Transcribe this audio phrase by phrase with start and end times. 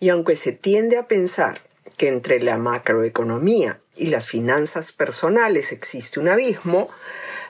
[0.00, 1.60] Y aunque se tiende a pensar
[1.96, 6.90] que entre la macroeconomía y las finanzas personales existe un abismo,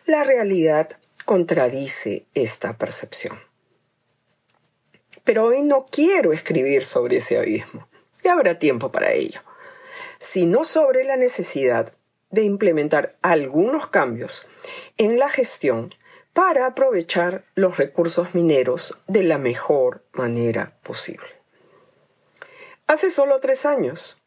[0.04, 0.90] la realidad
[1.24, 3.40] contradice esta percepción.
[5.24, 7.88] Pero hoy no quiero escribir sobre ese abismo,
[8.22, 9.40] y habrá tiempo para ello
[10.18, 11.92] sino sobre la necesidad
[12.30, 14.46] de implementar algunos cambios
[14.96, 15.94] en la gestión
[16.32, 21.26] para aprovechar los recursos mineros de la mejor manera posible.
[22.86, 24.20] Hace solo tres años,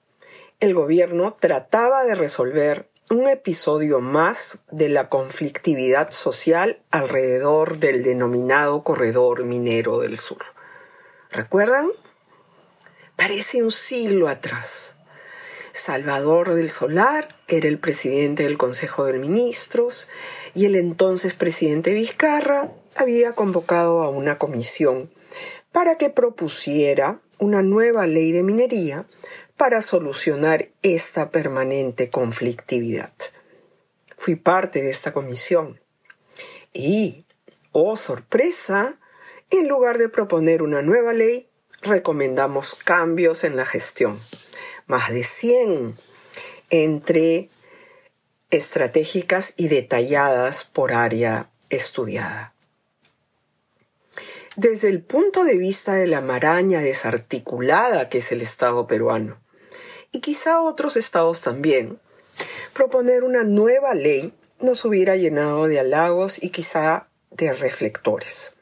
[0.60, 8.84] el gobierno trataba de resolver un episodio más de la conflictividad social alrededor del denominado
[8.84, 10.44] corredor minero del sur.
[11.30, 11.90] ¿Recuerdan?
[13.16, 14.97] Parece un siglo atrás.
[15.78, 20.08] Salvador del Solar era el presidente del Consejo de Ministros
[20.56, 25.12] y el entonces presidente Vizcarra había convocado a una comisión
[25.72, 29.06] para que propusiera una nueva ley de minería
[29.56, 33.14] para solucionar esta permanente conflictividad.
[34.18, 35.80] Fui parte de esta comisión
[36.74, 37.26] y,
[37.72, 38.96] oh sorpresa,
[39.52, 41.48] en lugar de proponer una nueva ley,
[41.84, 44.20] recomendamos cambios en la gestión
[44.88, 45.98] más de 100
[46.70, 47.50] entre
[48.50, 52.54] estratégicas y detalladas por área estudiada.
[54.56, 59.40] Desde el punto de vista de la maraña desarticulada que es el Estado peruano,
[60.12, 62.00] y quizá otros estados también,
[62.74, 68.54] proponer una nueva ley nos hubiera llenado de halagos y quizá de reflectores.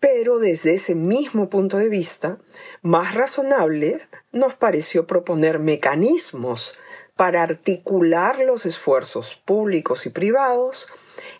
[0.00, 2.38] Pero desde ese mismo punto de vista,
[2.82, 4.00] más razonable
[4.32, 6.74] nos pareció proponer mecanismos
[7.16, 10.88] para articular los esfuerzos públicos y privados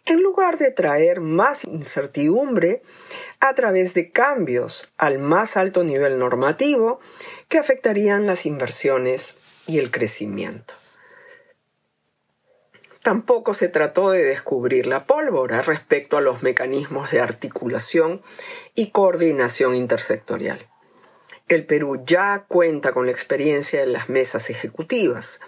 [0.04, 2.82] en lugar de traer más incertidumbre
[3.40, 7.00] a través de cambios al más alto nivel normativo
[7.48, 10.79] que afectarían las inversiones y el crecimiento.
[13.02, 18.20] Tampoco se trató de descubrir la pólvora respecto a los mecanismos de articulación
[18.74, 20.68] y coordinación intersectorial.
[21.48, 25.40] El Perú ya cuenta con la experiencia de las mesas ejecutivas,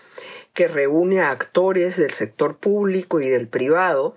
[0.54, 4.14] que reúne a actores del sector público y del privado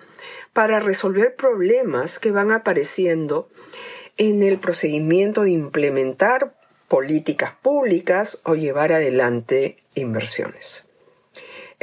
[0.53, 3.49] para resolver problemas que van apareciendo
[4.17, 6.55] en el procedimiento de implementar
[6.87, 10.85] políticas públicas o llevar adelante inversiones.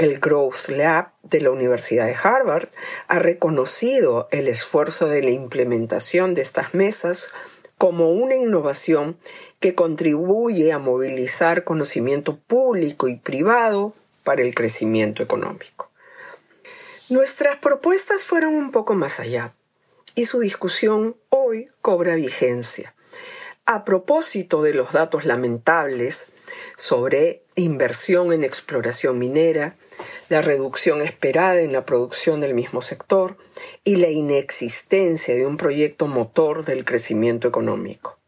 [0.03, 2.69] El Growth Lab de la Universidad de Harvard
[3.07, 7.29] ha reconocido el esfuerzo de la implementación de estas mesas
[7.79, 9.17] como una innovación
[9.61, 15.89] que contribuye a movilizar conocimiento público y privado para el crecimiento económico.
[17.09, 19.55] Nuestras propuestas fueron un poco más allá
[20.17, 22.93] y su discusión hoy cobra vigencia.
[23.65, 26.27] A propósito de los datos lamentables
[26.77, 29.77] sobre inversión en exploración minera,
[30.29, 33.37] la reducción esperada en la producción del mismo sector
[33.85, 38.19] y la inexistencia de un proyecto motor del crecimiento económico.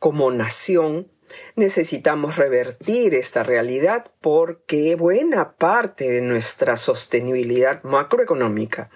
[0.00, 1.08] Como nación,
[1.54, 8.90] necesitamos revertir esta realidad porque buena parte de nuestra sostenibilidad macroeconómica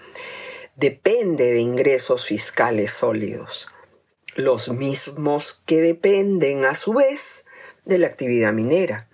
[0.75, 3.69] depende de ingresos fiscales sólidos,
[4.35, 7.45] los mismos que dependen a su vez
[7.85, 9.09] de la actividad minera,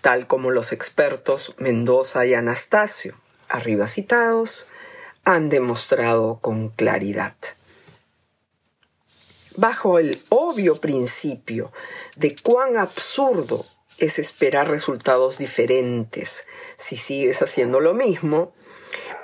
[0.00, 3.18] tal como los expertos Mendoza y Anastasio,
[3.48, 4.68] arriba citados,
[5.24, 7.34] han demostrado con claridad.
[9.56, 11.72] Bajo el obvio principio
[12.16, 13.66] de cuán absurdo
[13.98, 18.54] es esperar resultados diferentes si sigues haciendo lo mismo,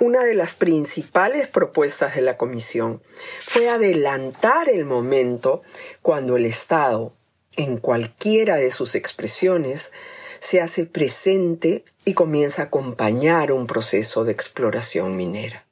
[0.01, 3.01] Una de las principales propuestas de la Comisión
[3.45, 5.61] fue adelantar el momento
[6.01, 7.13] cuando el Estado,
[7.55, 9.93] en cualquiera de sus expresiones,
[10.39, 15.65] se hace presente y comienza a acompañar un proceso de exploración minera.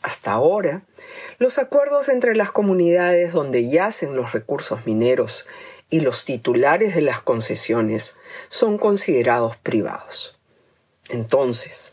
[0.00, 0.84] Hasta ahora,
[1.38, 5.46] los acuerdos entre las comunidades donde yacen los recursos mineros
[5.90, 8.16] y los titulares de las concesiones
[8.48, 10.38] son considerados privados.
[11.10, 11.92] Entonces,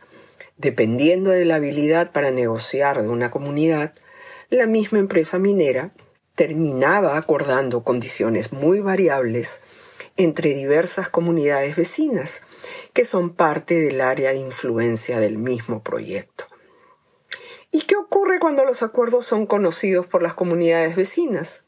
[0.59, 3.93] dependiendo de la habilidad para negociar de una comunidad,
[4.49, 5.89] la misma empresa minera
[6.35, 9.61] terminaba acordando condiciones muy variables
[10.17, 12.41] entre diversas comunidades vecinas
[12.93, 16.45] que son parte del área de influencia del mismo proyecto.
[17.71, 21.63] ¿Y qué ocurre cuando los acuerdos son conocidos por las comunidades vecinas?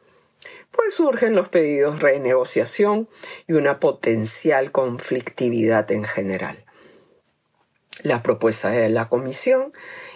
[0.72, 3.08] Pues surgen los pedidos de renegociación
[3.48, 6.66] y una potencial conflictividad en general.
[8.03, 9.71] La propuesta de la Comisión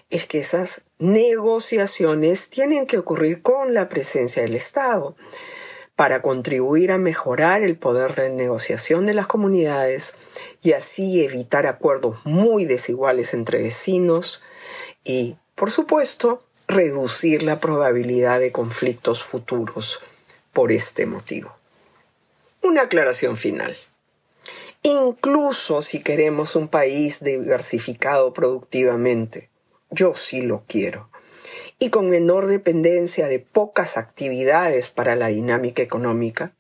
[0.10, 5.16] es que esas negociaciones tienen que ocurrir con la presencia del Estado
[5.96, 10.16] para contribuir a mejorar el poder de negociación de las comunidades
[10.62, 14.42] y así evitar acuerdos muy desiguales entre vecinos
[15.04, 20.02] y, por supuesto, reducir la probabilidad de conflictos futuros
[20.52, 21.56] por este motivo.
[22.62, 23.78] Una aclaración final.
[24.88, 29.50] Incluso si queremos un país diversificado productivamente,
[29.90, 31.10] yo sí lo quiero,
[31.80, 36.54] y con menor dependencia de pocas actividades para la dinámica económica,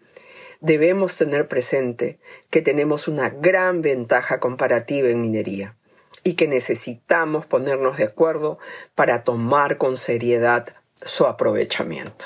[0.59, 2.17] debemos tener presente
[2.49, 5.75] que tenemos una gran ventaja comparativa en minería
[6.23, 8.57] y que necesitamos ponernos de acuerdo
[8.95, 10.65] para tomar con seriedad
[10.99, 12.25] su aprovechamiento.